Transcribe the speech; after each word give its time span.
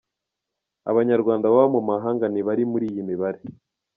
Abanyarwanda 0.91 1.51
baba 1.53 1.67
mu 1.75 1.81
mahanga 1.89 2.25
nti 2.27 2.41
bari 2.47 2.63
muri 2.71 2.85
iyi 2.91 3.01
mibare. 3.09 3.39